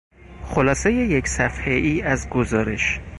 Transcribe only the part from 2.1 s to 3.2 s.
گزارش